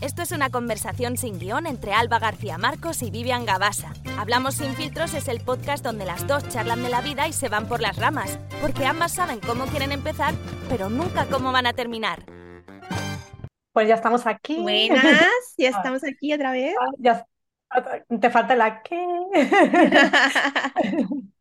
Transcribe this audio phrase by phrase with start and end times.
[0.00, 3.92] Esto es una conversación sin guion entre Alba García Marcos y Vivian Gabasa.
[4.16, 7.48] Hablamos sin filtros es el podcast donde las dos charlan de la vida y se
[7.48, 10.34] van por las ramas, porque ambas saben cómo quieren empezar,
[10.68, 12.22] pero nunca cómo van a terminar.
[13.72, 14.60] Pues ya estamos aquí.
[14.60, 15.02] Buenas,
[15.58, 16.76] ya estamos aquí otra vez.
[16.80, 17.26] Ah, Ya,
[18.20, 18.96] te falta la que.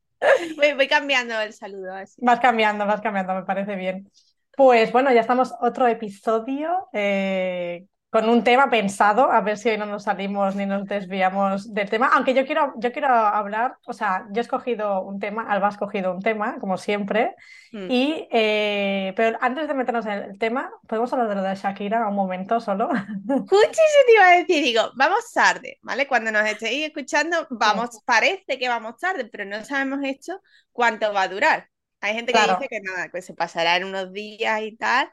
[0.56, 2.20] Voy, voy cambiando el saludo así.
[2.26, 4.10] Vas cambiando, vas cambiando, me parece bien.
[4.56, 7.86] Pues bueno, ya estamos otro episodio eh,
[8.18, 11.88] con un tema pensado, a ver si hoy no nos salimos ni nos desviamos del
[11.90, 12.10] tema.
[12.14, 15.70] Aunque yo quiero, yo quiero hablar, o sea, yo he escogido un tema, Alba ha
[15.72, 17.36] escogido un tema, como siempre,
[17.72, 17.92] Mm.
[17.92, 22.08] y eh, pero antes de meternos en el tema, ¿podemos hablar de lo de Shakira
[22.08, 22.90] un momento solo?
[23.28, 26.08] Justo te iba a decir, digo, vamos tarde, ¿vale?
[26.08, 30.42] Cuando nos estéis escuchando, vamos, parece que vamos tarde, pero no sabemos esto
[30.72, 31.70] cuánto va a durar.
[32.00, 32.56] Hay gente que Claro.
[32.56, 35.10] dice que nada, que se pasará en unos días y tal,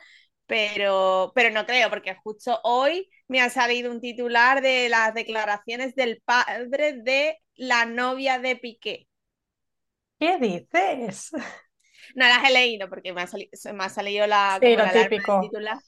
[0.47, 5.95] pero, pero no creo, porque justo hoy me ha salido un titular de las declaraciones
[5.95, 9.09] del padre de la novia de Piqué.
[10.19, 11.31] ¿Qué dices?
[12.15, 13.29] No las he leído porque me ha,
[13.73, 15.41] me salido la, Sí, lo la típico.
[15.41, 15.79] titular.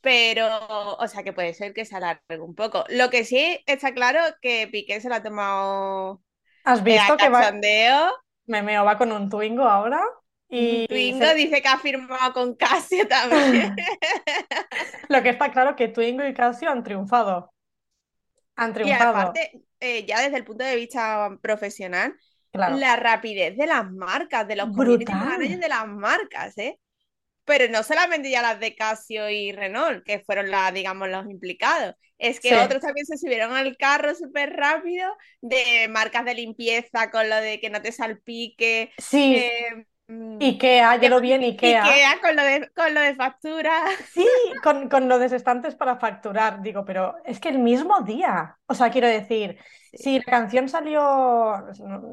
[0.00, 2.84] Pero, o sea, que puede ser que se alargue un poco.
[2.90, 6.22] Lo que sí está claro que Piqué se lo ha tomado
[6.64, 8.12] ¿Has visto que va, cachondeo.
[8.46, 10.02] Memeo va con un Twingo ahora?
[10.48, 13.74] Y Twingo se- dice que ha firmado con Casio también.
[15.08, 17.52] lo que está claro que Twingo y Casio han triunfado.
[18.56, 22.14] Han Y triunfado, aparte, eh, ya desde el punto de vista profesional,
[22.52, 22.78] claro.
[22.78, 26.78] la rapidez de las marcas, de los managers de las marcas, ¿eh?
[27.44, 31.94] Pero no solamente ya las de Casio y Renault, que fueron las, digamos, los implicados.
[32.18, 32.54] Es que Sí.
[32.56, 35.10] otros también se subieron al carro súper rápido
[35.42, 38.92] de marcas de limpieza con lo de que no te salpique.
[38.98, 39.82] Sí, eh, mm,
[40.40, 41.84] Ikea, yo lo vi en Ikea.
[41.84, 43.72] Ikea con lo de, con lo de factura.
[44.12, 44.26] Sí,
[44.62, 46.60] con, con lo de estantes para facturar.
[46.62, 48.58] Digo, pero es que el mismo día.
[48.66, 49.58] O sea, quiero decir,
[49.92, 51.00] si la canción salió,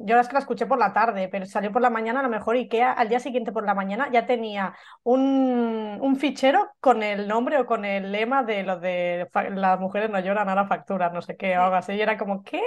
[0.05, 2.29] yo es que la escuché por la tarde, pero salió por la mañana, a lo
[2.29, 7.27] mejor Ikea al día siguiente por la mañana ya tenía un, un fichero con el
[7.27, 11.21] nombre o con el lema de lo de las mujeres no lloran, ahora facturan, no
[11.21, 11.93] sé qué, o algo así.
[11.93, 12.61] Y era como, ¿qué?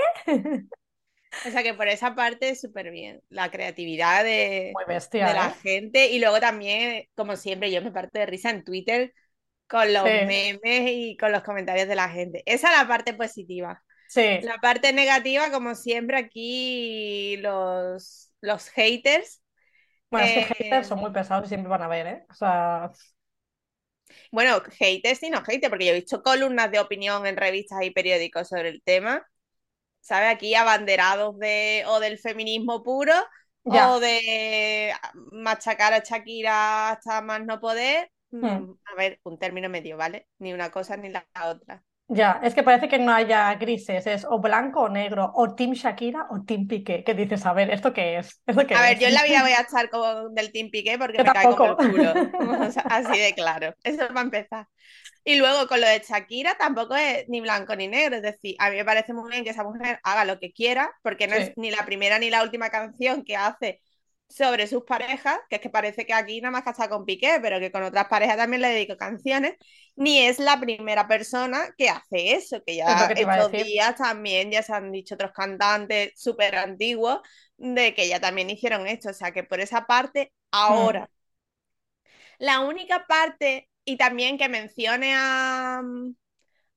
[1.42, 3.22] O sea que por esa parte súper bien.
[3.28, 5.54] La creatividad de, Muy de la ¿eh?
[5.62, 6.08] gente.
[6.10, 9.12] Y luego también, como siempre, yo me parto de risa en Twitter
[9.68, 10.10] con los Sí.
[10.20, 12.42] memes y con los comentarios de la gente.
[12.46, 13.82] Esa es la parte positiva.
[14.06, 19.42] Sí, La parte negativa, como siempre, aquí los, los haters.
[20.10, 22.26] bueno, es que Eh, haters son muy pesados y siempre van a ver, ¿eh?
[22.30, 22.90] O sea,
[24.32, 27.90] Bueno, haters y no haters, porque yo he visto columnas de opinión en revistas y
[27.90, 29.26] periódicos sobre el tema.
[30.04, 30.30] ¿Sabes?
[30.34, 33.14] Aquí abanderados de o del feminismo puro
[33.64, 33.94] ya.
[33.94, 34.92] o de
[35.32, 38.10] machacar a Shakira hasta más no poder.
[38.40, 38.74] Mm, Hmm.
[38.92, 40.28] A ver, un término medio, ¿vale?
[40.38, 41.82] Ni una cosa ni la otra.
[42.08, 45.72] Ya, es que parece que no haya grises, es o blanco o negro, o Team
[45.72, 47.02] Shakira o Team Piqué.
[47.02, 47.44] ¿Qué dices?
[47.46, 48.42] A ver, ¿esto qué es?
[48.46, 48.98] ¿Esto qué A ver, es?
[48.98, 51.48] yo en la vida voy a estar como del Team Piqué porque Yo me cae
[51.48, 51.82] como el tampoco.
[51.82, 52.20] culo.
[52.38, 53.74] O sea, así de claro.
[53.84, 54.66] Eso va a empezar.
[55.24, 58.16] Y luego con lo de Shakira tampoco es ni blanco ni negro.
[58.16, 60.92] Es decir, a mí me parece muy bien que esa mujer haga lo que quiera,
[61.02, 61.36] porque no Sí.
[61.36, 63.82] es ni la primera ni la última canción que hace
[64.28, 67.38] sobre sus parejas, que es que parece que aquí nada más que está con Piqué,
[67.42, 69.54] pero que con otras parejas también le dedico canciones,
[69.96, 74.62] ni es la primera persona que hace eso, que ya que estos días también ya
[74.62, 77.20] se han dicho otros cantantes súper antiguos
[77.56, 80.32] de que ya también hicieron esto, o sea que por esa parte,
[80.68, 80.98] Hmm.
[80.98, 81.10] ahora.
[82.38, 85.82] La única parte, y también que mencione a,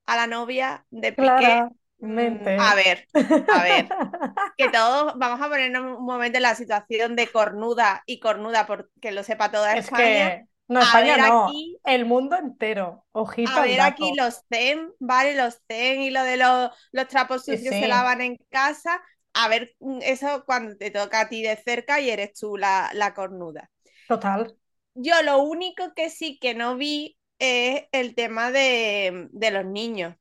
[0.06, 1.68] a la novia de Piqué.
[2.00, 3.08] Mm, a ver,
[3.48, 3.94] a ver,
[4.56, 9.12] que todos vamos a ponernos un momento en la situación de cornuda y cornuda porque
[9.12, 10.38] lo sepa toda Es España.
[10.38, 13.06] que, no, España no, aquí, el mundo entero.
[13.12, 15.34] Ojito a ver aquí los zen, ¿vale?
[15.34, 17.88] Los zen y lo de los, los trapos Sí, sucios se sí.
[17.88, 19.00] lavan en casa.
[19.34, 22.90] A ver, mm, eso cuando te toca a ti de cerca y eres tú la,
[22.94, 23.70] la cornuda.
[24.06, 24.56] Total.
[24.94, 30.16] Yo lo único que sí que no vi es el tema de, de los niños.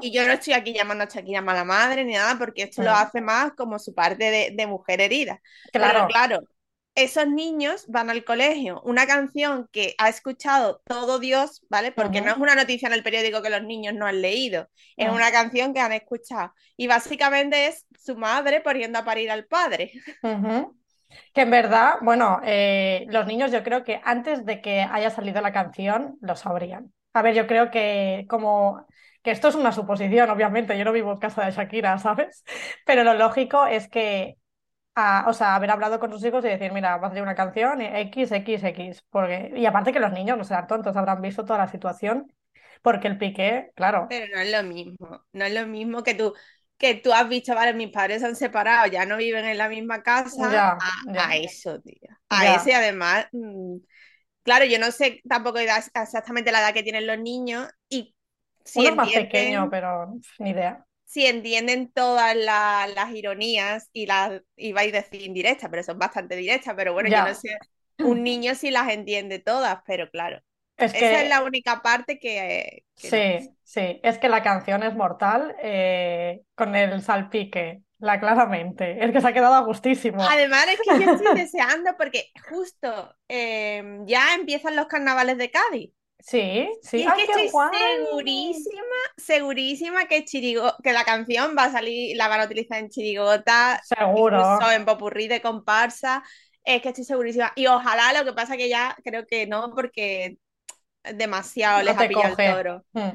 [0.00, 2.92] Y yo no estoy aquí llamando a Shakira mala madre ni nada, porque esto lo
[2.92, 5.40] hace más como su parte de, de mujer herida.
[5.72, 6.06] Pero Claro.
[6.08, 6.40] claro,
[6.94, 11.90] esos niños van al colegio, una canción que ha escuchado todo Dios, ¿vale?
[11.92, 15.10] Porque no es una noticia en el periódico que los niños no han leído, es
[15.10, 15.14] Mm.
[15.14, 16.52] una canción que han escuchado.
[16.76, 19.92] Y básicamente es su madre poniendo a parir al padre.
[21.34, 25.40] Que en verdad, bueno, eh, los niños yo creo que antes de que haya salido
[25.40, 26.92] la canción lo sabrían.
[27.14, 28.86] A ver, yo creo que como
[29.22, 32.44] que esto es una suposición, obviamente, yo no vivo en casa de Shakira, ¿sabes?
[32.84, 34.36] Pero lo lógico es que,
[34.94, 37.34] ah, o sea, haber hablado con sus hijos y decir, mira, va a salir una
[37.34, 41.44] canción X, X, X, porque, y aparte que los niños no serán tontos, habrán visto
[41.44, 42.32] toda la situación.
[42.82, 44.06] porque el Piqué, claro.
[44.10, 46.34] Pero no es lo mismo, no es lo mismo que tú,
[46.76, 49.68] que tú has visto, vale, mis padres se han separado, ya no viven en la
[49.68, 50.76] misma casa,
[51.06, 52.08] a, eso, tío.
[52.28, 53.76] A ese además, mm,
[54.42, 58.16] claro, yo no sé tampoco exactamente la edad que tienen los niños y
[58.64, 60.84] si Uno más pequeño, pero ni idea.
[61.04, 66.74] Si entienden todas las ironías y las, iba a decir indirectas, pero son bastante directas,
[66.74, 67.58] pero bueno, yo no sé,
[67.98, 70.40] un niño sí las entiende todas, pero claro.
[70.76, 72.84] Esa es la única parte que...
[72.96, 79.04] sí, sí, es que la canción es mortal eh, con el salpique, la claramente.
[79.04, 80.22] Es que se ha quedado a gustísimo.
[80.22, 85.92] Además es que yo estoy deseando porque justo em, ya empiezan los carnavales de Cádiz.
[86.22, 86.98] Sí, sí.
[86.98, 92.28] Y es que estoy segurísima, segurísima que Chirigo, que la canción va a salir, la
[92.28, 96.22] van a utilizar en Chirigota, seguro, en popurrí de comparsa.
[96.64, 97.52] Es que estoy segurísima.
[97.56, 100.38] Y ojalá lo que pasa que ya creo que no, porque
[101.02, 102.84] demasiado les ha pillado el toro.
[102.92, 103.10] Hmm.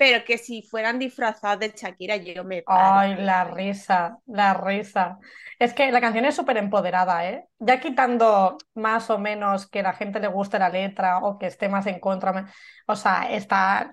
[0.00, 2.62] Pero que si fueran disfrazados de Shakira, yo me.
[2.66, 5.18] Ay, la risa, la risa.
[5.58, 7.44] Es que la canción es súper empoderada, ¿eh?
[7.58, 11.68] Ya quitando más o menos que la gente le guste la letra o que esté
[11.68, 12.50] más en contra.
[12.86, 13.90] O sea, está.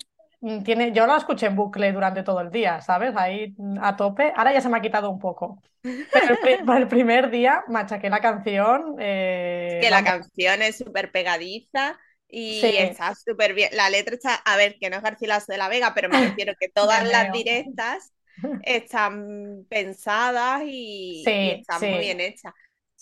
[0.63, 3.13] Tiene, yo la escuché en bucle durante todo el día, ¿sabes?
[3.17, 4.31] Ahí a tope.
[4.33, 5.61] Ahora ya se me ha quitado un poco.
[5.81, 8.95] Pero el, el primer día machaqué la canción.
[8.97, 13.69] Eh, que la canción es súper pegadiza y está súper bien.
[13.73, 16.53] La letra está, a ver, que no es Garcilaso de la Vega, pero me refiero
[16.59, 18.13] que todas las directas
[18.63, 22.53] están pensadas y, están muy bien hechas.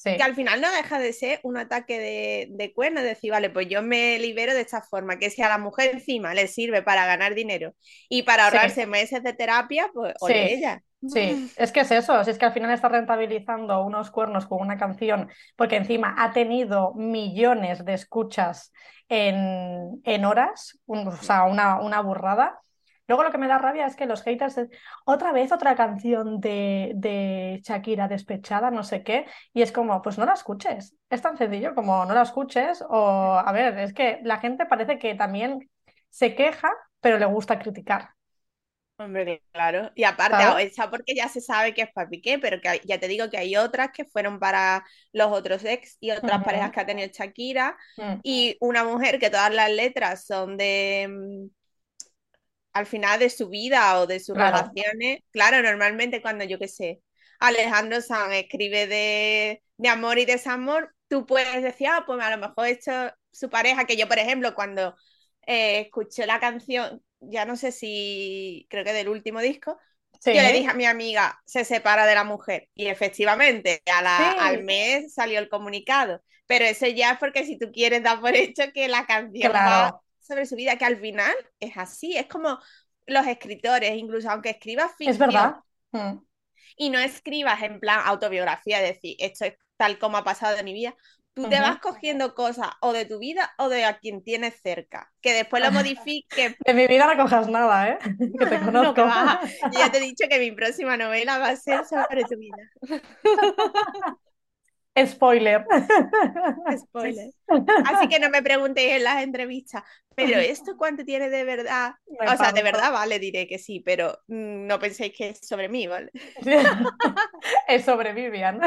[0.03, 3.49] Que al final no deja de ser un ataque de, de cuerno, es decir, vale,
[3.49, 6.83] pues yo me libero de esta forma, que si a la mujer encima le sirve
[6.83, 7.73] para ganar dinero
[8.09, 10.83] y para ahorrarse meses de terapia, pues oye ella.
[11.07, 14.77] Sí, es que es eso, es que al final está rentabilizando unos cuernos con una
[14.77, 18.71] canción, porque encima ha tenido millones de escuchas
[19.07, 22.59] en, en horas, o sea, una, una burrada.
[23.07, 24.59] Luego lo que me da rabia es que los haters,
[25.05, 30.17] otra vez otra canción de, de, Shakira despechada, no sé qué, y es como, pues
[30.17, 30.95] no la escuches.
[31.09, 34.97] Es tan sencillo como no la escuches o, a ver, es que la gente parece
[34.97, 35.69] que también
[36.09, 38.14] se queja, pero le gusta criticar.
[38.97, 39.91] Hombre, claro.
[39.93, 43.09] Y aparte, esa porque ya se sabe que es para Piqué, pero que ya te
[43.09, 46.85] digo que hay otras que fueron para los otros ex y otras parejas que ha
[46.85, 47.77] tenido Shakira.
[47.97, 48.13] Mm.
[48.23, 51.47] Y una mujer que todas las letras son de mm,
[52.71, 55.19] al final de su vida o de sus relaciones.
[55.31, 57.01] Claro, normalmente cuando yo qué sé,
[57.39, 62.37] Alejandro San escribe de, de amor y desamor, tú puedes decir, ah, pues a lo
[62.37, 62.91] mejor esto
[63.31, 64.95] su pareja, que yo, por ejemplo, cuando
[65.45, 69.77] eh, escuché la canción ya no sé si, creo que del último disco,
[70.23, 72.69] yo le dije a mi amiga, se separa de la mujer.
[72.73, 76.23] Y efectivamente, al mes salió el comunicado.
[76.47, 79.99] Pero eso ya es porque si tú quieres dar por hecho que la canción va
[80.19, 82.17] sobre su vida, que al final es así.
[82.17, 82.59] Es como
[83.05, 85.13] los escritores, incluso aunque escribas ficción.
[85.13, 85.55] Es verdad.
[85.91, 86.17] Mm.
[86.77, 90.73] Y no escribas en plan autobiografía, decir, esto es tal como ha pasado en mi
[90.73, 90.95] vida,
[91.35, 95.11] Tú te vas cogiendo cosas o de tu vida o de a quien tienes cerca,
[95.21, 96.55] que después lo modifiques.
[96.57, 97.99] De mi vida no cojas nada, ¿eh?
[98.39, 99.05] Que te conozco.
[99.73, 102.55] Yo ya te he dicho que mi próxima novela va a ser sobre tu vida.
[105.05, 105.65] Spoiler.
[106.77, 107.29] Spoiler.
[107.85, 109.83] Así que no me preguntéis en las entrevistas,
[110.15, 111.95] pero ¿esto cuánto tiene de verdad?
[112.07, 115.67] o sea, de verdad, vale, diré que sí, pero mm, no penséis que es sobre
[115.67, 116.11] mí, ¿vale?
[117.67, 118.61] es sobre Vivian.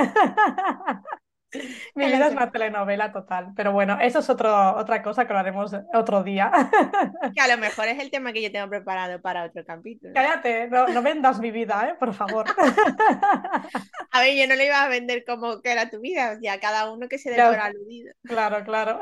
[1.94, 5.38] Mi vida es una telenovela total, pero bueno, eso es otro, otra cosa que lo
[5.38, 6.50] haremos otro día.
[7.34, 10.12] Que a lo mejor es el tema que yo tengo preparado para otro capítulo.
[10.14, 11.96] Cállate, no, vendas mi vida, ¿eh?
[11.98, 12.46] por favor.
[14.10, 16.90] A ver, yo no le iba a vender como que era tu vida, ya cada
[16.90, 18.12] uno que se dé por aludido.
[18.24, 19.00] Claro, claro.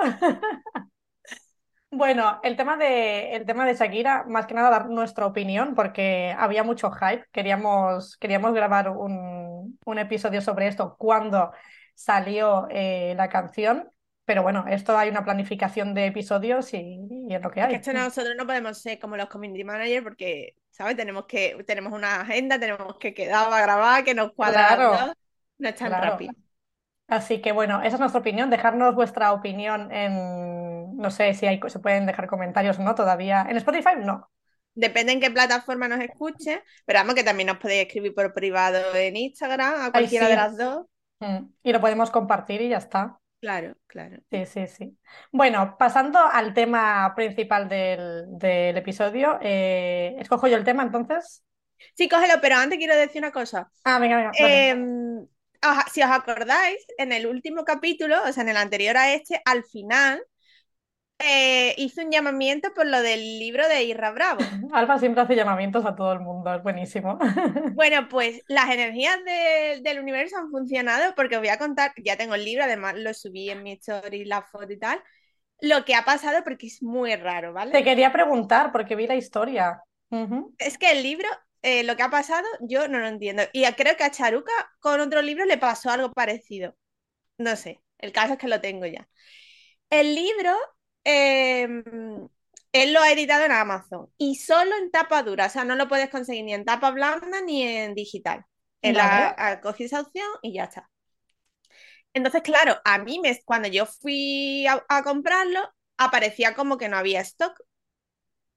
[1.91, 6.35] Bueno, el tema de, el tema de Shakira, más que nada dar nuestra opinión, porque
[6.37, 7.25] había mucho hype.
[7.33, 11.53] Queríamos, queríamos grabar un, un episodio sobre esto cuando
[11.97, 13.91] salió eh, la canción.
[14.25, 17.01] Pero bueno, esto hay una planificación de episodios y,
[17.31, 17.75] es lo que hay.
[17.75, 20.97] esto nosotros no podemos ser como los community managers porque, ¿sabes?
[20.97, 25.15] Tenemos que tenemos una agenda, tenemos que quedar a grabar, que nos cuadra
[25.59, 26.33] no es tan rápido.
[27.09, 28.51] Así que bueno, esa es nuestra opinión.
[28.51, 33.47] Dejarnos vuestra opinión en, no sé si hay, se pueden dejar comentarios o no todavía.
[33.49, 34.29] En Spotify no.
[34.75, 38.95] Depende en qué plataforma nos escuche, pero vamos que también nos podéis escribir por privado
[38.95, 40.87] en Instagram, a cualquiera de las dos.
[41.21, 43.19] Mm, y lo podemos compartir y ya está.
[43.41, 44.19] Claro, claro.
[44.31, 44.99] Sí, sí, sí.
[45.31, 51.45] Bueno, pasando al tema principal del, episodio, eh, ¿escojo yo el tema entonces?
[51.95, 53.71] Sí, cógelo, pero antes quiero decir una cosa.
[53.85, 54.33] Ah, venga, venga.
[54.39, 55.27] Em,
[55.93, 59.65] si os acordáis, en el último capítulo, o sea, en el anterior a este, al
[59.65, 60.23] final,
[61.19, 64.41] eh, hice un llamamiento por lo del libro de Irra Bravo.
[64.73, 67.19] Alba siempre hace llamamientos a todo el mundo, es buenísimo.
[67.69, 72.17] Bueno, pues las energías de- del universo han funcionado porque os voy a contar, ya
[72.17, 75.03] tengo el libro, además lo subí en mi story, la foto y tal,
[75.61, 77.73] lo que ha pasado porque es muy raro, ¿vale?
[77.73, 79.83] Te quería preguntar porque vi la historia.
[80.59, 81.29] Es que el libro,
[81.63, 83.43] eh, lo que ha pasado, yo no lo entiendo.
[83.53, 86.75] Y creo que a Charuca con otro libro le pasó algo parecido.
[87.39, 89.09] No sé, el caso es que lo tengo ya.
[89.91, 90.55] El libro,
[91.07, 91.69] eh,
[92.73, 95.89] él lo ha editado en Amazon y solo en tapa dura, o sea, no lo
[95.89, 98.45] puedes conseguir ni en tapa blanda ni en digital.
[98.83, 100.91] Él ha, ha cogido esa opción y ya está.
[102.15, 105.61] Entonces, claro, a mí me, cuando yo fui a, a comprarlo,
[105.99, 107.59] aparecía como que no había stock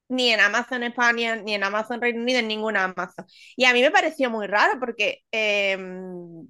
[0.10, 3.26] ni en Amazon España, ni en Amazon Reino Unido, en ninguna Amazon.
[3.56, 6.48] Y a mí me pareció muy raro porque em,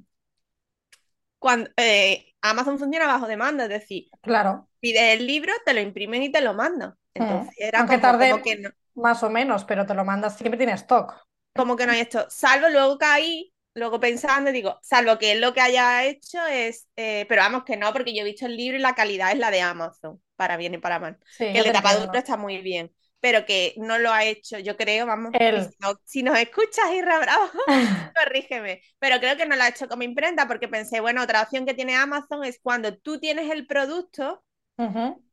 [1.39, 6.23] cuando, eh, Amazon funciona bajo demanda, es decir, Claro, pides el libro, te lo imprimen
[6.23, 6.95] y te lo mandan.
[7.15, 10.37] Entonces era Aunque como, tarde- como que no, más o menos, pero te lo mandas,
[10.37, 11.15] siempre tiene stock.
[11.55, 12.25] como que no hay esto.
[12.29, 17.41] Salvo luego caí, luego pensando, digo, salvo que lo que haya hecho es, eh, pero
[17.41, 19.61] vamos que no, porque yo he visto el libro y la calidad es la de
[19.61, 21.17] Amazon, para bien y para mal.
[21.37, 22.19] Sí, Que el de entiendo.
[22.19, 26.23] está muy bien, pero que no lo ha hecho, yo creo, vamos, si, no- si
[26.23, 27.49] nos escuchas, Irra Bravo,
[28.15, 31.65] corrígeme, pero creo que no lo ha hecho como imprenta porque pensé, bueno, otra opción
[31.65, 34.43] que tiene Amazon es cuando tú tienes el producto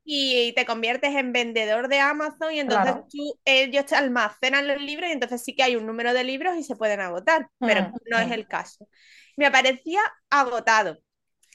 [0.05, 3.11] y te conviertes en vendedor de Amazon y entonces Claro.
[3.11, 6.57] tú, ellos te almacenan los libros y entonces sí que hay un número de libros
[6.57, 8.33] y se pueden agotar, pero Mm, no es mm.
[8.33, 8.89] el caso.
[9.37, 10.01] Me aparecía
[10.31, 10.99] agotado.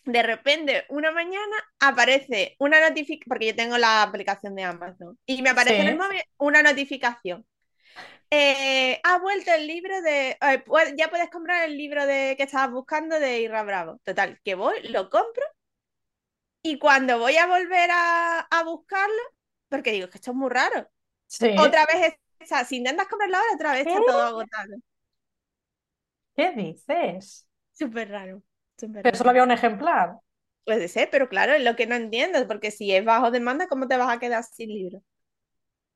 [0.04, 5.42] De repente, una mañana aparece una notificación, porque yo tengo la aplicación de Amazon, y
[5.42, 7.46] me aparece en el móvil una notificación.
[8.32, 10.38] Eh, ha vuelto el libro de.
[10.42, 10.64] eh,
[10.98, 14.00] ya puedes comprar el libro de que estabas buscando de Irra Bravo.
[14.04, 15.44] Total, que voy, lo compro,
[16.64, 19.22] y cuando voy a volver a, a buscarlo,
[19.70, 20.90] porque digo, es que esto es muy raro.
[21.28, 21.56] Sí.
[21.60, 24.06] Otra vez está, si intentas comprarlo ahora, otra vez está ¿Qué?
[24.06, 24.76] todo agotado.
[26.36, 27.48] ¿Qué dices?
[27.74, 28.44] Súper raro.
[29.02, 30.18] Pero solo había un ejemplar.
[30.66, 33.88] Puede ser, pero claro, es lo que no entiendo, porque si es bajo demanda, ¿cómo
[33.88, 35.02] te vas a quedar sin libro?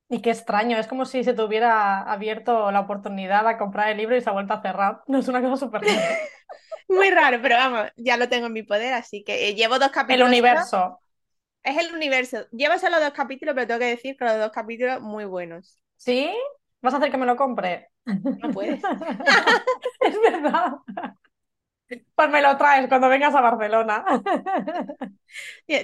[0.08, 3.96] Y qué extraño, es como si se te hubiera abierto la oportunidad a comprar el
[3.98, 5.02] libro y se ha vuelto a cerrar.
[5.08, 6.20] No es una cosa súper rara.
[6.88, 9.90] Muy raro, pero vamos, ya lo tengo en mi poder, así que eh, llevo dos
[10.08, 10.28] El capítulos.
[10.28, 11.00] universo.
[11.62, 12.46] Es el universo.
[12.52, 15.78] Llevo solo dos capítulos, pero tengo que decir que los dos capítulos muy buenos.
[15.96, 16.30] ¿Sí?
[16.82, 17.90] ¿Vas a hacer que me lo compre?
[18.42, 18.82] No puedes.
[20.00, 20.72] Es verdad.
[22.16, 24.04] Pues me lo traes cuando vengas a Barcelona.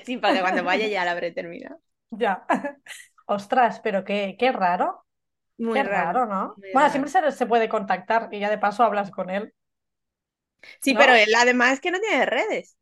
[0.05, 1.81] Sí, para que cuando vaya ya lo habré terminado.
[2.11, 2.47] Ya.
[3.27, 5.07] Ostras, pero qué, qué raro.
[5.59, 6.13] Muy Qué raro.
[6.13, 6.57] raro, ¿no?
[6.57, 6.91] muy Bueno, raro.
[6.91, 9.55] siempre se, se puede contactar y ya de paso hablas con él.
[10.81, 10.99] Sí, ¿no?
[10.99, 12.77] pero él además es que no tiene redes.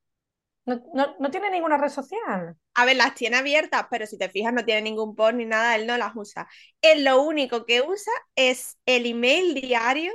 [0.66, 2.56] No, no, no tiene ninguna red social.
[2.74, 5.76] A ver, las tiene abiertas, pero si te fijas no tiene ningún post ni nada,
[5.76, 6.48] él no las usa.
[6.80, 10.12] Él lo único que usa es el email diario,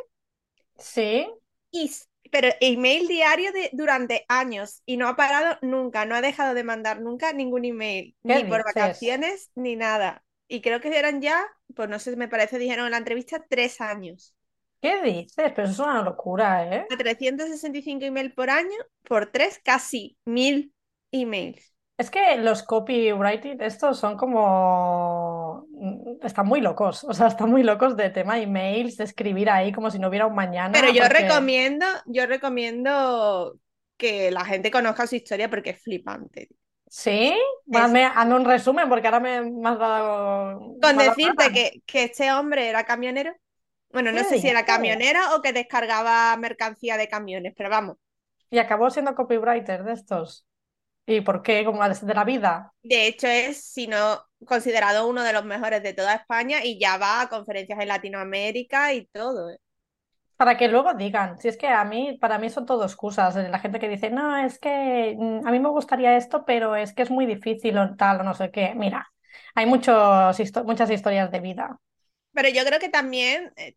[0.78, 1.28] Sí.
[1.72, 1.92] y,
[2.36, 6.66] pero email diario de, durante años y no ha parado nunca, no ha dejado de
[6.66, 10.22] mandar nunca ningún email, ¿Qué ni por vacaciones ni nada.
[10.50, 11.42] Y creo que eran ya,
[11.74, 14.36] pues no sé, me parece, dijeron en la entrevista, tres años.
[14.82, 15.54] ¿Qué dices?
[15.56, 16.86] Pero eso es una locura, ¿eh?
[16.92, 20.74] A 365 emails por año, por tres, casi mil
[21.14, 21.74] emails.
[21.98, 25.25] Es que los copywriting, estos son como...
[25.70, 29.72] mm, Están muy locos, o sea, están muy locos de tema emails, de escribir ahí
[29.72, 30.72] como si no hubiera un mañana.
[30.74, 33.60] Pero yo porque- recomiendo, yo recomiendo
[33.98, 36.50] que la gente conozca su historia porque es flipante.
[36.88, 37.36] ¿Sí?
[37.74, 40.60] Hazme, hazme un resumen porque ahora me, me has dado...
[40.82, 43.34] Con decirte que, que este hombre era camionero,
[43.90, 47.98] bueno, no ¿Qué sé si era camionero o que descargaba mercancía de camiones, pero vamos.
[48.52, 50.46] Y acabó siendo copywriter de estos.
[51.06, 51.64] ¿Y por qué?
[51.64, 52.74] Como de la vida.
[52.84, 56.98] De hecho, es, si no, considerado uno de los mejores de toda España y ya
[56.98, 59.50] va a conferencias en Latinoamérica y todo.
[59.52, 59.58] ¿eh?
[60.38, 63.48] Para que luego digan, si es que a mí, para mí son todo excusas, eh,
[63.50, 66.94] la gente que dice, no, es que mm, a mí me gustaría esto, pero es
[66.94, 68.74] que es muy difícil o tal, o no sé qué.
[68.76, 69.08] Mira,
[69.56, 69.96] hay muchos,
[70.40, 71.80] histo- muchas historias de vida.
[72.34, 73.76] Pero yo creo que también, eh,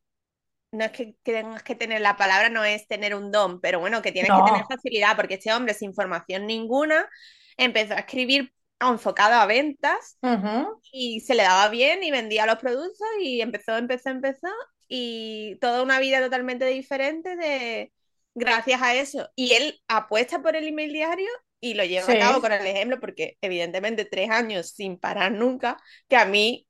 [0.72, 3.80] no es que, que tengas que tener la palabra, no es tener un don, pero
[3.80, 7.08] bueno, que tienes que tener facilidad, porque este hombre sin formación ninguna
[7.56, 12.58] empezó a escribir enfocado a ventas Ujú, y se le daba bien y vendía los
[12.58, 14.48] productos y empezó, empezó, empezó
[14.88, 17.92] y toda una vida totalmente diferente de
[18.34, 19.28] gracias a eso.
[19.36, 21.28] Y él apuesta por el email diario
[21.60, 22.12] y lo lleva Sí.
[22.12, 25.76] a cabo con el ejemplo, porque evidentemente tres años sin parar nunca,
[26.08, 26.66] que a mí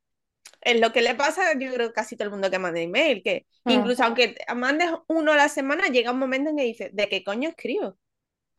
[0.61, 3.23] es lo que le pasa, yo creo que casi todo el mundo que manda email,
[3.23, 3.91] que Mm.
[3.91, 7.23] incluso aunque mandes uno a la semana, llega un momento en que dices, ¿de qué
[7.23, 7.97] coño escribo?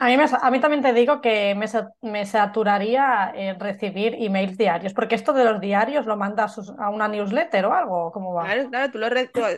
[0.02, 1.66] A mí, me- a mí también te digo que me,
[2.02, 7.06] me saturaría en recibir emails diarios, porque esto de los diarios lo mandas a una
[7.08, 8.56] newsletter o algo, ¿cómo va?
[8.56, 9.08] Claro, claro, tú lo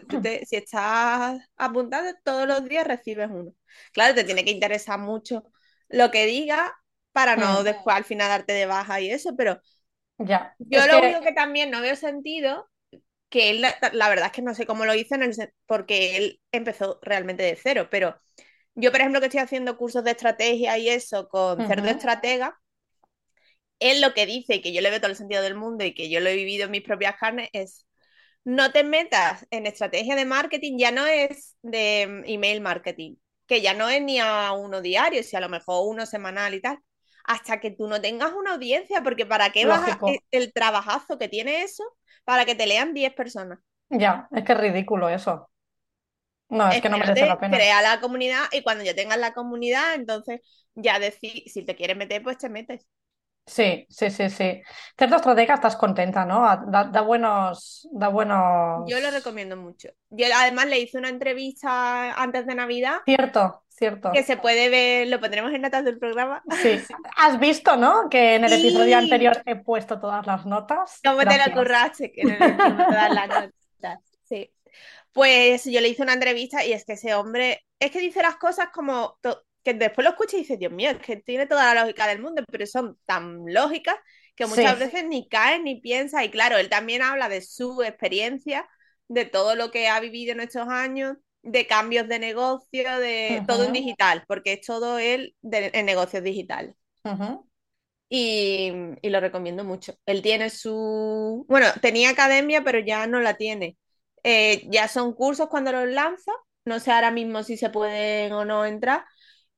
[0.08, 3.54] tú- te- si estás apuntado todos los días recibes uno.
[3.92, 5.44] Claro, te tiene que interesar mucho
[5.88, 6.74] lo que diga
[7.12, 9.60] para no Mm, después al final darte de baja y eso, pero
[10.18, 10.56] ya.
[10.58, 12.70] yo Es lo que, único que también no veo sentido,
[13.30, 15.16] que él, la, la verdad es que no sé cómo lo hizo
[15.66, 18.18] porque él empezó realmente de cero, pero
[18.74, 22.58] yo, por ejemplo, que estoy haciendo cursos de estrategia y eso con Cerdo ujú, Estratega,
[23.80, 25.94] él lo que dice, y que yo le veo todo el sentido del mundo y
[25.94, 27.86] que yo lo he vivido en mis propias carnes, es
[28.44, 33.74] no te metas en estrategia de marketing, ya no es de email marketing, que ya
[33.74, 36.78] no es ni a uno diario, si a lo mejor uno semanal y tal,
[37.24, 40.02] hasta que tú no tengas una audiencia, porque ¿para qué vas a,
[40.32, 41.84] el trabajazo que tiene eso?
[42.24, 43.60] Para que te lean 10 personas.
[43.90, 45.48] Ya, es que es ridículo eso.
[46.52, 47.56] No, es que no merece la pena.
[47.56, 50.40] crea la comunidad y cuando ya tengas la comunidad, entonces
[50.74, 52.86] ya decir, si te quieres meter, pues te metes.
[53.44, 54.62] Sí, sí, sí, sí.
[54.96, 56.46] Cierta estratega estás contenta, ¿no?
[56.46, 59.12] Ah, Da, da buenos, da Yo lo buenos.
[59.12, 59.88] recomiendo mucho.
[60.10, 64.12] Yo además le hice una entrevista antes de Navidad Cierto, que cierto.
[64.24, 66.42] se puede ver, lo pondremos en notas del programa.
[66.62, 66.80] Sí.
[67.16, 68.08] Has visto, ¿no?
[68.08, 71.00] Que en el episodio anterior he puesto todas las notas.
[71.04, 72.12] ¿cómo te lo curraste?
[72.12, 74.00] Que no le hicimos todas las notas.
[74.22, 74.52] Sí.
[75.12, 78.36] Pues yo le hice una entrevista y es que ese hombre, es que dice las
[78.36, 79.18] cosas como
[79.62, 82.20] que después lo escuchas y dices, Dios mío, es que tiene toda la lógica del
[82.22, 83.96] mundo, pero son tan lógicas
[84.34, 84.84] que muchas Sí.
[84.86, 86.24] veces ni caes ni piensas.
[86.24, 88.68] Y claro, él también habla de su experiencia,
[89.08, 93.64] de todo lo que ha vivido en estos años, de cambios de negocio, de todo
[93.64, 96.74] en digital, porque es todo él de- en negocios digitales.
[98.08, 99.94] Y, y lo recomiendo mucho.
[100.06, 101.46] Él tiene su...
[101.48, 103.78] Bueno, tenía academia, pero ya no la tiene.
[104.24, 106.32] Eh, ya son cursos cuando los lanza.
[106.64, 109.04] No sé ahora mismo si se pueden o no entrar.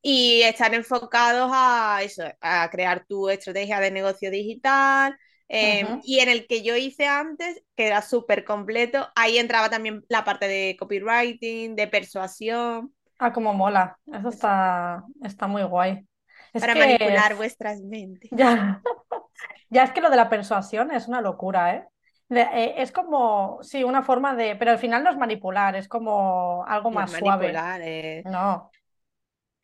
[0.02, 5.16] Y están enfocados a eso, a crear tu estrategia de negocio digital.
[5.49, 6.02] eh, Ujú.
[6.02, 10.25] y en el que yo hice antes, que era súper completo, ahí entraba también la
[10.25, 13.99] parte de copywriting, de persuasión, Ah, como mola.
[14.06, 16.06] Eso está, está muy guay.
[16.52, 18.30] Es para que manipular vuestras mentes.
[18.30, 18.82] ya,
[19.71, 21.89] ya es que lo de la persuasión es una locura, ¿eh?
[22.34, 25.88] De- eh, es como, sí, una forma de, pero al final no es manipular, es
[25.88, 27.64] como algo Y es más suave.
[27.64, 28.73] manipular, es No,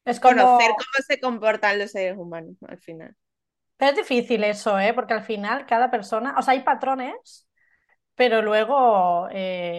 [0.05, 3.17] es conocer como, cómo se comportan los seres humanos al final.
[3.77, 4.93] pero es difícil eso, ¿eh?
[4.95, 7.49] Porque al final cada persona, o sea, hay patrones,
[8.17, 9.29] pero luego,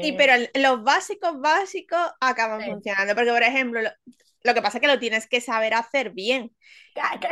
[0.02, 2.66] Sí, eh, pero el- los básicos básicos acaban sí.
[2.66, 3.80] funcionando, porque por ejemplo,
[4.44, 6.56] lo, que pasa es que lo tienes que saber hacer bien,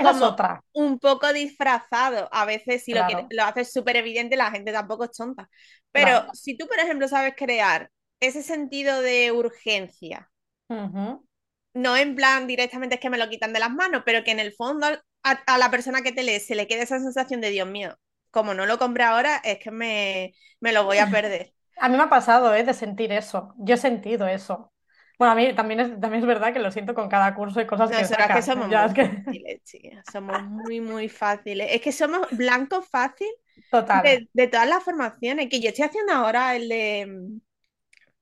[0.02, 2.30] como otra, un poco disfrazado.
[2.32, 5.50] A veces si lo, quieres- lo haces súper evidente, la gente tampoco es tonta.
[5.92, 6.34] Pero claro.
[6.34, 10.30] si tú, por ejemplo, sabes crear ese sentido de urgencia,
[11.74, 14.40] no en plan directamente es que me lo quitan de las manos, pero que en
[14.40, 17.50] el fondo a, a la persona que te lee se le quede esa sensación de
[17.52, 17.98] Dios mío,
[18.32, 21.54] como no lo compré ahora, es que me, me lo voy a perder.
[21.78, 22.64] A mí me ha pasado, ¿eh?
[22.64, 23.54] De sentir eso.
[23.58, 24.72] Yo he sentido eso.
[25.20, 27.68] Bueno, a mí también es, también es verdad que lo siento con cada curso y
[27.68, 29.04] cosas que Nosotras que somos Ya muy es que,
[29.42, 31.68] fáciles, chicas, somos muy, muy fáciles.
[31.72, 33.28] Es que somos blanco fácil
[33.70, 34.04] total.
[34.04, 37.40] de, de todas las formaciones, que yo estoy haciendo ahora el de,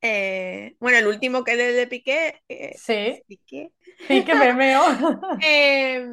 [0.01, 3.73] eh, bueno, el último que es el de Piqué, eh, Sí, Piqué,
[4.07, 4.83] sí que me meo.
[5.39, 6.05] eh,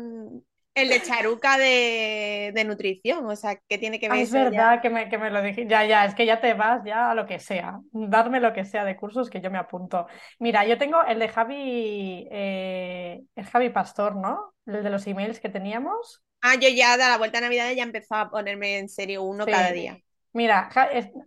[0.75, 4.51] el de Charuca de, de nutrición, o sea, ¿qué tiene que ver Ah, es ya?
[4.51, 5.67] verdad que me, que me lo dije.
[5.67, 7.81] Ya, ya, es que ya te vas ya a lo que sea.
[7.93, 10.07] Darme lo que sea de cursos que yo me apunto.
[10.39, 14.55] Mira, yo tengo el de Javi, eh, el Javi Pastor, ¿no?
[14.67, 16.23] El de los emails que teníamos.
[16.43, 19.49] Ah, yo ya de la vuelta a Navidad ya empezaba a ponerme en serio uno
[19.49, 19.99] cada día.
[20.33, 20.69] Mira,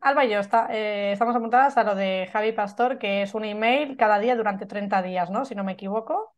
[0.01, 3.45] Alba y yo está- eh, estamos apuntadas a lo de Javi Pastor, que es un
[3.45, 5.45] email cada día durante 30 días, ¿no?
[5.45, 6.36] Si no me equivoco.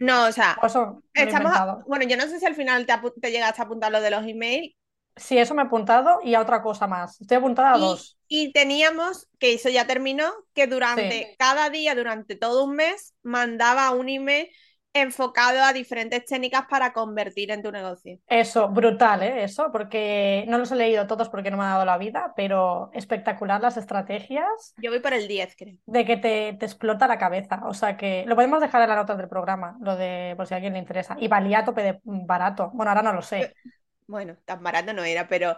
[0.00, 3.30] No, o sea, eso estamos, a- bueno, yo no sé si al final te, te
[3.30, 4.74] llegaste a apuntar lo de los emails
[5.16, 7.20] Sí, eso me he apuntado y a otra cosa más.
[7.20, 8.18] Estoy apuntada a y, dos.
[8.28, 11.36] y teníamos, que eso ya terminó, que durante Sí.
[11.38, 14.48] cada día, durante todo un mes, mandaba un email
[14.92, 18.18] enfocado a diferentes técnicas para convertir en tu negocio.
[18.26, 19.44] Eso, brutal, ¿eh?
[19.44, 22.90] Eso, porque no los he leído todos porque no me ha dado la vida, pero
[22.92, 25.76] espectacular las estrategias Yo voy por el 10, creo.
[25.86, 27.62] de que te, te explota la cabeza.
[27.66, 30.54] O sea que lo podemos dejar en la nota del programa, lo de por si
[30.54, 31.16] a alguien le interesa.
[31.18, 32.70] Y valía a tope de barato.
[32.72, 33.54] Bueno, ahora no lo sé.
[34.06, 35.56] Bueno, tan barato no era, pero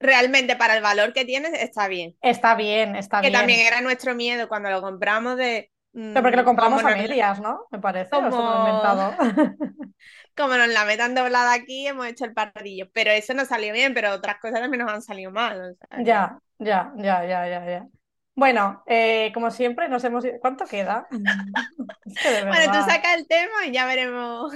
[0.00, 2.16] realmente para el valor que tienes está bien.
[2.20, 3.32] Está bien, está Que bien.
[3.32, 5.70] también era nuestro miedo cuando lo compramos de...
[6.12, 7.66] Pero porque lo mm, compramos como a medias, ¿no?
[7.70, 9.16] Me parece, o esto me lo Como- inventado.
[10.36, 12.88] como nos la metan doblada aquí, hemos hecho el paradillo.
[12.92, 15.60] Pero eso nos salió bien, pero otras cosas también nos han salido mal.
[15.72, 17.86] o sea, Ya, ya, ya, ya, ya, ya.
[18.34, 20.38] Bueno, eh, como siempre, nos hemos ido.
[20.40, 21.06] ¿Cuánto queda?
[22.06, 24.52] Es que de Bueno, tú saca el tema y ya veremos.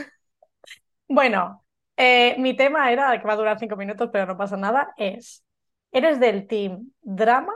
[1.09, 1.65] Bueno,
[1.97, 5.45] eh, mi tema era, que va a durar cinco minutos, pero no pasa nada, es,
[5.91, 7.53] ¿eres del team drama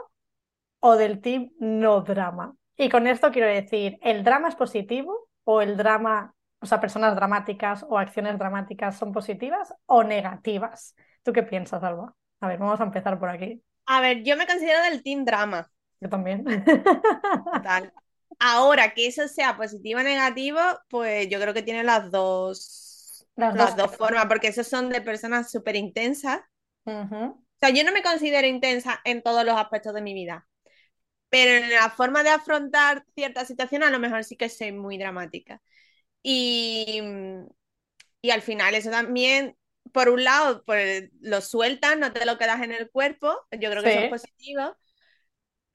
[0.79, 2.55] o del team no drama?
[2.77, 7.15] Y con esto quiero decir, ¿el drama es positivo o el drama, o sea, personas
[7.15, 10.95] dramáticas o acciones dramáticas son positivas o negativas?
[11.23, 12.13] ¿Tú qué piensas, Alba?
[12.39, 13.63] A ver, vamos a empezar por aquí.
[13.87, 15.69] A ver, yo me considero del team drama.
[15.99, 16.45] Yo también.
[17.53, 17.91] Total.
[18.39, 20.59] Ahora que eso sea positivo o negativo,
[20.89, 24.89] pues yo creo que tiene las dos, Las las dos dos formas, porque esos son
[24.89, 26.41] de personas súper intensas.
[26.85, 30.47] O sea, yo no me considero intensa en todos los aspectos de mi vida,
[31.29, 34.97] pero en la forma de afrontar ciertas situaciones a lo mejor sí que soy muy
[34.97, 35.61] dramática.
[36.23, 37.01] Y,
[38.21, 39.55] y al final eso también,
[39.93, 43.81] por un lado, pues lo sueltas, no te lo quedas en el cuerpo, yo creo
[43.83, 44.07] que eso es Sí.
[44.07, 44.75] positivo,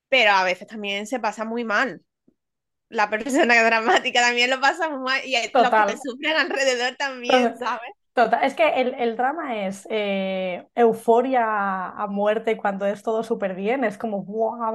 [0.08, 2.02] pero a veces también se pasa muy mal.
[2.90, 5.94] La persona dramática también lo pasa muy mal y hay- los que Total.
[5.94, 7.58] te sufren alrededor también, Total.
[7.58, 7.90] ¿sabes?
[8.14, 13.54] Total, es que el, el drama es eh, euforia a muerte cuando es todo súper
[13.54, 14.22] bien, es como,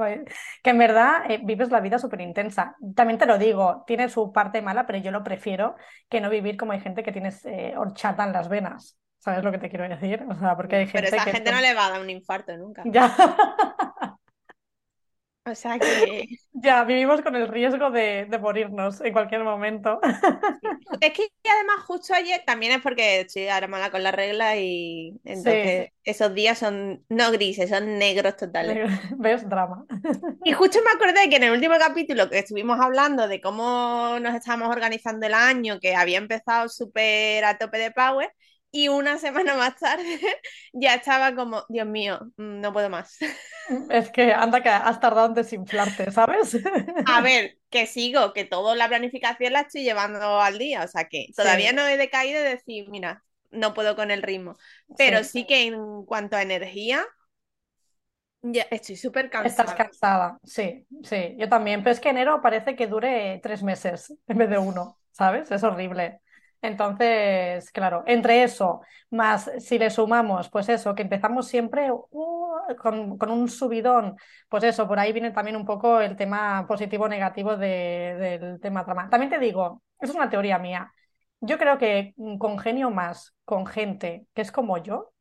[0.06, 0.24] eh,
[0.62, 2.76] que en verdad eh, vives la vida súper intensa.
[2.96, 5.76] También te lo digo, tiene su parte mala, pero yo lo prefiero
[6.08, 8.98] que no vivir como hay gente que tienes eh, horchata en las venas.
[9.18, 10.24] ¿Sabes lo que te quiero decir?
[10.28, 11.32] O sea, porque hay Pero gente esa que...
[11.32, 12.82] gente no le va a dar un infarto nunca.
[12.92, 14.17] Ya,
[15.50, 20.00] O sea que ya, vivimos con el riesgo de, de morirnos en cualquier momento.
[21.00, 25.18] es que además justo ayer también es porque estoy ahora mala con la regla y
[25.24, 28.78] entonces esos días son no grises, son negros totales.
[29.18, 29.48] ¿Ves?
[29.48, 29.84] Drama.
[30.44, 34.34] Y justo me acordé que en el último capítulo que estuvimos hablando de cómo nos
[34.34, 38.32] estábamos organizando el año, que había empezado súper a tope de power,
[38.70, 40.20] y una semana más tarde
[40.72, 43.18] ya estaba como, Dios mío, mm, no puedo más.
[43.90, 46.56] Es que anda que has tardado en desinflarte, ¿sabes?
[47.04, 51.08] A ver, que sigo, que toda la planificación la estoy llevando al día, o sea
[51.08, 51.72] que todavía Sí.
[51.72, 54.58] no he decaído de decir, mira, no puedo con el ritmo,
[54.96, 55.24] pero Sí.
[55.24, 57.04] sí que en cuanto a energía,
[58.42, 59.74] ya estoy súper Estás cansada.
[59.74, 64.36] cansada, sí, sí, yo también, pero es que enero parece que dure tres meses en
[64.38, 65.50] vez de uno, ¿sabes?
[65.52, 66.20] Es horrible.
[66.60, 72.48] Entonces, claro, entre eso, más si le sumamos, pues eso, que empezamos siempre uh,
[72.80, 74.16] con, con un subidón,
[74.48, 79.08] pues eso, por ahí viene también un poco el tema positivo-negativo de- del tema trama.
[79.08, 80.92] También te digo, es una teoría mía,
[81.40, 85.12] yo creo que congenio más con gente que es como yo,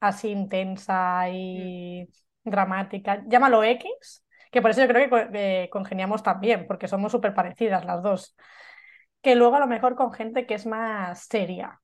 [0.00, 2.08] así intensa y
[2.44, 7.84] dramática, llámalo X, que por eso yo creo que congeniamos también, porque somos súper parecidas
[7.84, 8.36] las dos,
[9.26, 11.82] que luego a lo mejor con gente que es más seria,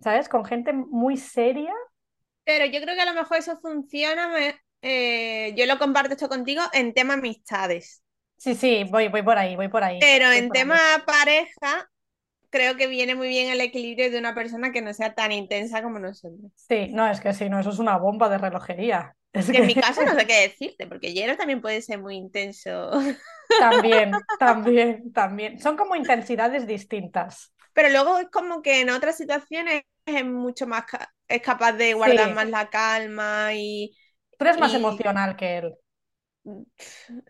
[0.00, 0.28] ¿sabes?
[0.28, 1.72] Con gente muy seria,
[2.44, 6.28] Pero yo creo que a lo mejor eso funciona, me- eh, yo lo comparto esto
[6.28, 8.02] contigo en tema amistades,
[8.36, 9.98] sí, sí, voy, voy por ahí, voy por ahí.
[9.98, 10.52] pero en ahí.
[10.52, 11.90] tema pareja,
[12.50, 15.82] creo que viene muy bien el equilibrio de una persona que no sea tan intensa
[15.82, 16.52] como nosotros.
[16.54, 19.16] Sí, no, es que sí, no, eso es una bomba de relojería.
[19.32, 22.16] Es Que en mi caso no sé qué decirte, porque Yero también puede ser muy
[22.16, 22.90] intenso.
[23.56, 25.58] también, también, también.
[25.60, 27.52] Son como intensidades distintas.
[27.72, 31.94] Pero luego es como que en otras situaciones es mucho más, ca- es capaz de
[31.94, 32.34] guardar Sí.
[32.34, 33.96] más la calma y
[34.36, 35.74] Tú eres más emocional que él.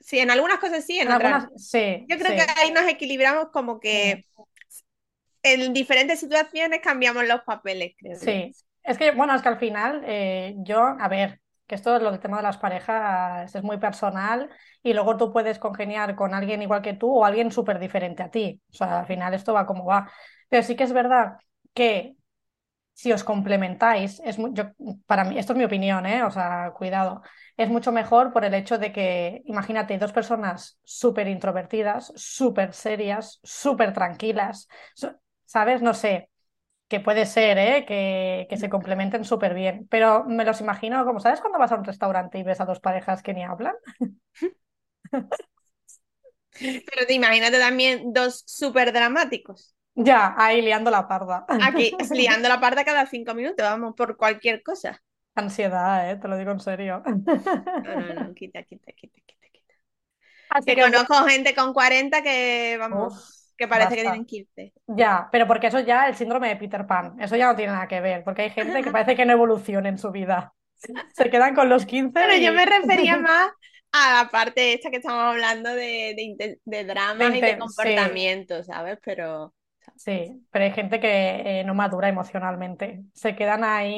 [0.00, 2.35] sí, en algunas cosas sí, en En otras algunas, sí, Yo creo sí.
[2.35, 4.26] que ahí nos equilibramos como que
[5.44, 8.18] en diferentes situaciones cambiamos los papeles, creo.
[8.20, 11.41] Sí, es que, bueno, es que al final eh, yo, a ver,
[11.74, 14.50] esto lo del tema de las parejas es muy personal
[14.82, 18.30] y luego tú puedes congeniar con alguien igual que tú o alguien súper diferente a
[18.30, 18.61] ti.
[18.70, 20.11] O sea, al final esto va como va.
[20.48, 21.38] Pero sí que es verdad
[21.74, 22.16] que
[22.94, 24.64] si os complementáis, es mu- yo,
[25.06, 26.22] para mí, esto es mi opinión, ¿eh?
[26.24, 27.22] O sea, cuidado,
[27.56, 33.40] es mucho mejor por el hecho de que, imagínate, dos personas súper introvertidas, súper serias,
[33.42, 34.68] súper tranquilas,
[35.46, 35.82] ¿sabes?
[35.82, 36.30] No sé
[36.92, 37.87] que puede ser, ¿eh?
[37.87, 41.76] Que, que se complementen súper bien, pero me los imagino como, ¿sabes cuando vas a
[41.76, 43.74] un restaurante y ves a dos parejas que ni hablan?
[46.52, 49.74] Pero te imagínate también dos súper dramáticos.
[49.94, 51.46] Ya, ahí liando la parda.
[51.48, 55.02] Aquí liando la parda cada cinco minutos, vamos, por cualquier cosa.
[55.35, 56.16] Ansiedad, ¿eh?
[56.16, 57.02] Te lo digo en serio.
[57.85, 59.74] No, no, no, quita, quita, quita, quita, quita.
[60.50, 64.72] Así Que que, conozco gente con 40 que, vamos, uf, que parece que tienen 15.
[64.87, 67.88] Ya, pero porque eso ya el síndrome de Peter Pan, eso ya no tiene nada
[67.88, 70.55] que ver, porque hay gente que parece que no evoluciona en su vida.
[71.12, 73.51] Se quedan con los 15 Pero yo me refería más
[73.92, 77.59] a la parte esta que estamos hablando de, de, de dramas De y de sí.
[77.59, 78.98] comportamiento, ¿sabes?
[79.05, 79.55] Pero
[79.96, 83.05] Sí, pero hay gente que eh, no madura emocionalmente.
[83.14, 83.94] Se quedan ahí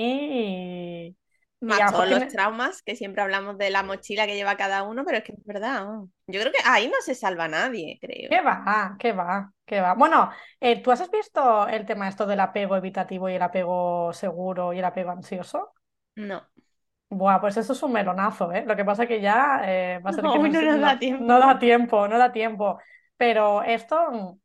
[1.11, 1.16] y
[1.61, 5.19] Más todos los traumas, que siempre hablamos de la mochila que lleva cada uno, pero
[5.19, 5.87] es que es verdad.
[6.27, 8.29] Yo creo que ahí no se salva nadie, creo.
[8.29, 8.97] ¿Qué va?
[8.99, 9.51] ¿Qué va?
[9.64, 9.95] ¿Qué va?
[9.95, 14.73] Bueno, eh, ¿tú has visto el tema esto del apego evitativo y el apego seguro
[14.73, 15.73] y el apego ansioso?
[16.17, 16.43] No.
[17.09, 18.64] Buah, pues eso es un melonazo, ¿eh?
[18.67, 20.37] Lo que pasa que ya eh, va a ser que no,
[20.77, 21.25] no, da tiempo.
[21.25, 22.79] no da tiempo, no da tiempo.
[23.17, 24.38] Pero esto mm,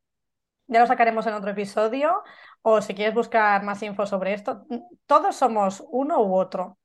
[0.68, 2.24] ya lo sacaremos en otro episodio
[2.62, 6.79] o si quieres buscar más info sobre esto, mm, todos somos uno u otro.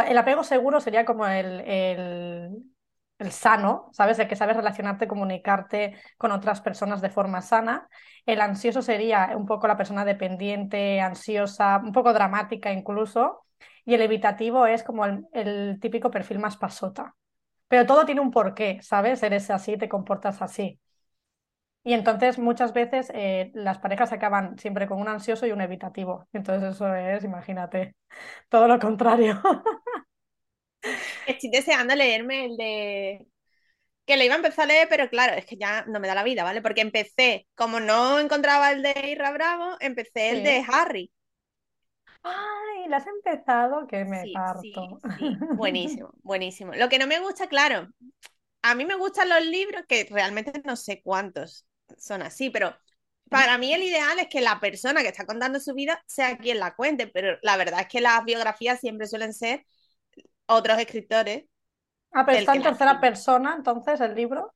[0.00, 4.18] El apego seguro sería como el, el, sano, ¿sabes?
[4.18, 7.88] El que sabes relacionarte, comunicarte con otras personas de forma sana.
[8.26, 13.44] El ansioso sería un poco la persona dependiente, ansiosa, un poco dramática incluso.
[13.84, 17.14] Y el evitativo es como el, el típico perfil más pasota.
[17.68, 19.22] Pero todo tiene un porqué, ¿sabes?
[19.22, 20.80] Eres así, te comportas así.
[21.86, 26.26] Y entonces muchas veces eh, las parejas acaban siempre con un ansioso y un evitativo.
[26.32, 27.94] Entonces eso es, imagínate,
[28.48, 29.40] todo lo contrario.
[31.26, 33.26] Estoy deseando leerme el de...
[34.06, 36.14] Que lo iba a empezar a leer, pero claro, es que ya no me da
[36.14, 36.60] la vida, ¿vale?
[36.60, 41.10] Porque empecé, como no encontraba el de Irra Bravo, empecé el de Harry.
[42.22, 43.86] Ay, ¿lo has empezado?
[43.86, 44.98] Que me parto.
[45.56, 46.72] Buenísimo, buenísimo.
[46.74, 47.88] Lo que no me gusta, claro,
[48.62, 51.66] a mí me gustan los libros, que realmente no sé cuántos
[51.98, 52.76] son así, pero
[53.28, 56.58] para mí el ideal es que la persona que está contando su vida sea quien
[56.60, 59.66] la cuente, pero la verdad es que las biografías siempre suelen ser
[60.46, 61.44] otros escritores.
[62.12, 64.54] Ah, pero está en tercera persona, entonces, el libro.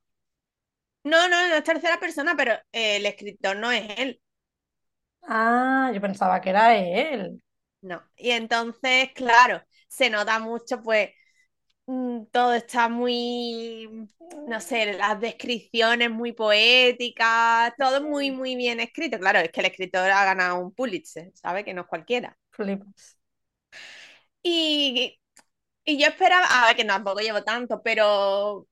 [1.03, 4.21] No, no, no es tercera persona, pero el escritor no es él.
[5.23, 7.41] Ah, yo pensaba que era él.
[7.81, 11.09] No, y entonces, claro, se nota mucho, pues,
[11.91, 14.07] Mm, todo está muy,
[14.47, 19.17] no sé, las descripciones muy poéticas, todo muy, muy bien escrito.
[19.17, 21.65] Claro, es que el escritor ha ganado un Pulitzer, ¿sabe?
[21.65, 22.37] Que no es cualquiera.
[24.43, 25.18] Y,
[25.91, 28.67] y yo esperaba, a ver, que tampoco llevo tanto, pero,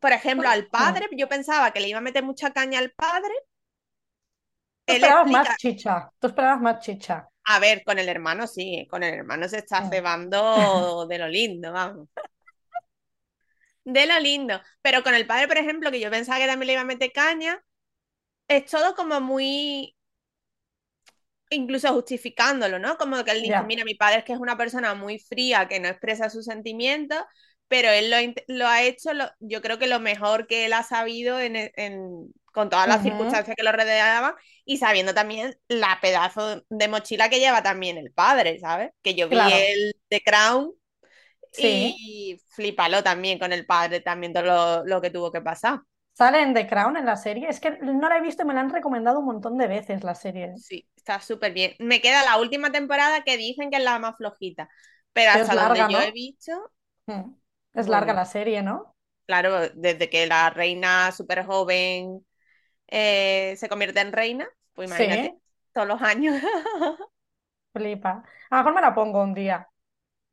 [0.00, 3.32] por ejemplo, al padre, yo pensaba que le iba a meter mucha caña al padre.
[4.84, 7.28] Tú esperabas más chicha, tú esperabas más chicha.
[7.46, 11.72] A ver, con el hermano sí, con el hermano se está cebando de lo lindo,
[11.72, 12.08] vamos
[13.84, 14.60] de lo lindo.
[14.82, 17.12] Pero con el padre, por ejemplo, que yo pensaba que también le iba a meter
[17.12, 17.62] caña,
[18.48, 19.93] es todo como muy.
[21.54, 22.96] Incluso justificándolo, ¿no?
[22.96, 25.80] Como que él dice: Mira, mi padre es que es una persona muy fría, que
[25.80, 27.18] no expresa sus sentimientos,
[27.68, 32.32] pero él lo, ha hecho, yo creo que lo mejor que él ha sabido en,
[32.52, 37.40] con todas las circunstancias que lo rodeaban y sabiendo también la pedazo de mochila que
[37.40, 38.90] lleva también el padre, ¿sabes?
[39.02, 40.72] Que yo vi el The Crown
[41.56, 45.80] y flipalo también con el padre, también todo lo, que tuvo que pasar.
[46.14, 47.48] ¿Sale en The Crown en la serie?
[47.48, 50.04] Es que no la he visto y me la han recomendado un montón de veces
[50.04, 50.52] la serie.
[50.56, 51.74] Sí, está súper bien.
[51.80, 54.68] Me queda la última temporada que dicen que es la más flojita.
[55.12, 56.52] Pero hasta donde yo he visto.
[57.74, 58.94] Es larga la serie, ¿no?
[59.26, 62.24] Claro, desde que la reina súper joven
[62.86, 65.36] eh, se convierte en reina, pues imagínate,
[65.72, 66.40] todos los años.
[67.72, 68.22] Flipa.
[68.50, 69.68] A lo mejor me la pongo un día.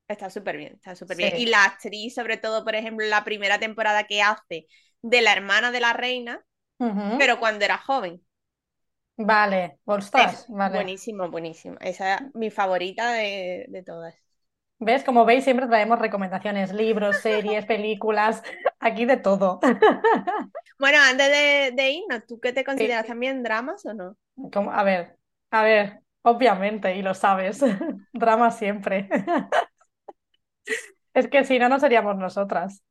[0.07, 1.37] Está súper bien, está súper bien.
[1.37, 4.67] Y la actriz, sobre todo, por ejemplo, la primera temporada que hace
[5.01, 6.45] de la hermana de la reina,
[7.17, 8.21] pero cuando era joven.
[9.17, 10.75] Vale, vale.
[10.75, 11.77] Buenísimo, buenísimo.
[11.79, 14.15] Esa es mi favorita de, todas.
[14.79, 15.03] ¿Ves?
[15.03, 18.41] Como veis, siempre traemos recomendaciones, libros, series, películas,
[18.79, 19.59] aquí de todo.
[20.79, 21.29] Bueno, antes
[21.75, 24.17] de, irnos, ¿tú qué te consideras también dramas o no?
[24.71, 25.15] A ver,
[25.51, 27.61] a ver, obviamente, y lo sabes,
[28.13, 29.07] drama siempre.
[31.13, 32.81] Es que si no, no seríamos nosotras.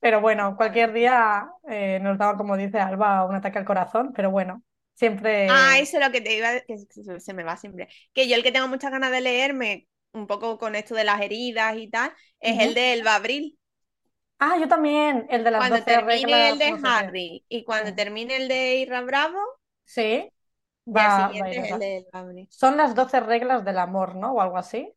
[0.00, 4.30] Pero bueno, cualquier día eh, nos daba, como dice Alba, un ataque al corazón, pero
[4.30, 4.62] bueno,
[4.94, 5.48] siempre...
[5.50, 6.78] Ah, eso es lo que te iba, que
[7.20, 7.88] se me va siempre.
[8.12, 11.20] Que yo el que tengo muchas ganas de leerme, un poco con esto de las
[11.20, 13.58] heridas y tal, es el de Elba Abril.
[14.38, 18.46] Ah, yo también, el de las Cuando termine el de Harry y cuando termine el
[18.48, 19.40] de Irra Bravo,
[19.84, 20.30] sí,
[20.86, 22.46] va, el.
[22.48, 24.34] Son las 12 reglas del amor, ¿no?
[24.34, 24.92] O algo así.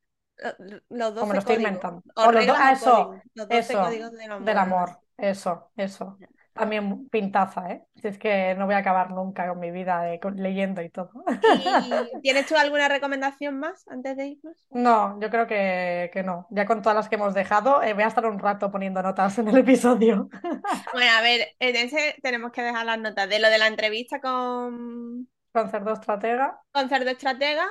[0.90, 2.04] Los 12 me lo estoy inventando.
[2.16, 3.16] ah, eso,
[3.50, 5.00] eso, del amor.
[5.18, 6.18] Eso, eso.
[6.54, 7.84] También pintaza, ¿eh?
[7.96, 10.04] Si es que no voy a acabar nunca con mi vida
[10.36, 11.12] leyendo y todo.
[12.22, 14.58] ¿Tienes tú alguna recomendación más antes de irnos?
[14.70, 16.48] No, yo creo que, no.
[16.50, 19.38] Ya con todas las que hemos dejado, eh, voy a estar un rato poniendo notas
[19.40, 20.30] en el episodio.
[20.94, 24.20] Bueno, a ver, en ese tenemos que dejar las notas de lo de la entrevista
[24.20, 25.30] con...
[25.54, 26.60] Con Cerdo Estratega.
[26.72, 27.66] Con Cerdo Estratega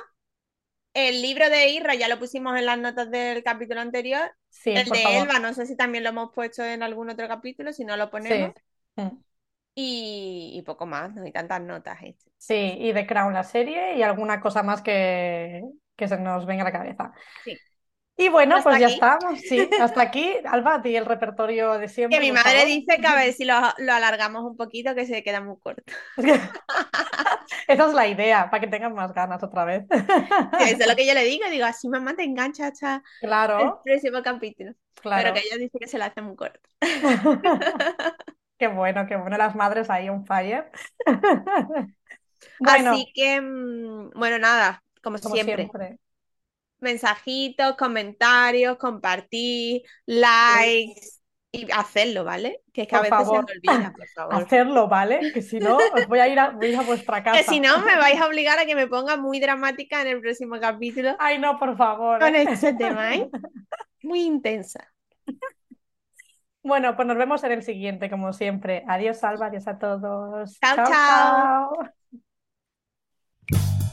[0.93, 4.31] el libro de Irra ya lo pusimos en las notas del capítulo anterior.
[4.49, 7.71] Sí, el de Elba, no sé si también lo hemos puesto en algún otro capítulo,
[7.73, 8.53] si no lo ponemos.
[8.95, 9.03] Sí.
[9.73, 11.97] Y, poco más, no hay tantas notas.
[12.37, 15.63] Sí, y de Crown la serie y alguna cosa más que,
[15.95, 17.13] que se nos venga a la cabeza.
[17.45, 17.57] Sí.
[18.21, 22.17] Y bueno, pues ya estamos, sí, hasta aquí, Alba, ti el repertorio de siempre.
[22.17, 22.65] Que mi madre favor.
[22.65, 25.93] dice que a ver si lo, lo alargamos un poquito, que se queda muy corto.
[27.67, 29.85] Esa es la idea, para que tengan más ganas otra vez.
[30.57, 33.01] Sí, Eso es lo que yo le digo, digo, así mamá te engancha hasta el
[33.19, 34.73] Claro, próximo capítulo.
[35.01, 35.15] claro.
[35.15, 36.59] Pero que ella dice que se la hace muy corto.
[38.57, 40.71] Qué bueno, qué bueno, las madres ahí on fire.
[42.59, 45.99] Bueno, Así que, mm, bueno, nada, como, como siempre, siempre.
[46.81, 51.21] Mensajitos, comentarios, compartir, likes
[51.53, 52.61] y hacerlo, ¿vale?
[52.73, 53.45] Que es que a veces favor.
[53.47, 54.35] se me olvida, por favor.
[54.35, 55.31] Hacerlo, ¿vale?
[55.33, 57.37] Que si no, os voy a ir a, voy a, ir a vuestra casa.
[57.43, 60.21] Que si no, me vais a obligar a que me ponga muy dramática en el
[60.21, 62.19] próximo capítulo Ay, no, por favor.
[62.19, 62.45] con ¿eh?
[62.49, 63.29] este tema, ¿eh?
[64.03, 64.87] Muy intensa.
[66.63, 68.83] Bueno, pues nos vemos en el siguiente, como siempre.
[68.87, 70.59] Adiós, Alba, adiós a todos.
[70.59, 71.73] Chao, chao.
[73.51, 73.90] chao.